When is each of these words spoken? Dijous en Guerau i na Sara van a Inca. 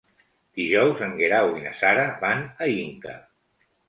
Dijous 0.59 1.03
en 1.07 1.11
Guerau 1.19 1.49
i 1.57 1.61
na 1.65 1.73
Sara 1.81 2.05
van 2.23 2.41
a 2.65 2.71
Inca. 2.77 3.15